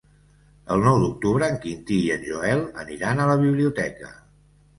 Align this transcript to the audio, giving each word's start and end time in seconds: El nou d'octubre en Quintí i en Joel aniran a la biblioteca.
El 0.75 0.85
nou 0.87 0.95
d'octubre 1.03 1.49
en 1.55 1.59
Quintí 1.65 1.99
i 2.07 2.07
en 2.15 2.25
Joel 2.31 2.65
aniran 2.85 3.23
a 3.23 3.29
la 3.35 3.37
biblioteca. 3.45 4.11